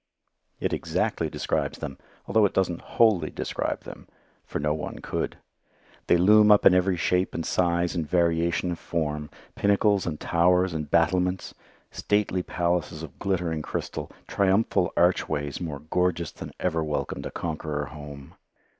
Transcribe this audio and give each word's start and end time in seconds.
It 0.59 0.73
exactly 0.73 1.29
describes 1.29 1.77
them, 1.77 1.99
only 2.27 2.43
it 2.47 2.55
doesn't 2.55 2.81
wholly 2.81 3.29
describe 3.29 3.81
them, 3.81 4.07
for 4.47 4.57
no 4.57 4.73
one 4.73 4.97
could. 4.97 5.37
They 6.07 6.17
loom 6.17 6.49
up 6.51 6.65
in 6.65 6.73
every 6.73 6.97
shape 6.97 7.35
and 7.35 7.45
size 7.45 7.93
and 7.93 8.09
variation 8.09 8.71
of 8.71 8.79
form, 8.79 9.29
pinnacles 9.53 10.07
and 10.07 10.19
towers 10.19 10.73
and 10.73 10.89
battlements, 10.89 11.53
stately 11.91 12.41
palaces 12.41 13.03
of 13.03 13.19
glittering 13.19 13.61
crystal, 13.61 14.11
triumphal 14.27 14.91
archways 14.97 15.61
more 15.61 15.81
gorgeous 15.81 16.31
than 16.31 16.51
ever 16.59 16.83
welcomed 16.83 17.27
a 17.27 17.31
conqueror 17.31 17.85
home. 17.93 18.33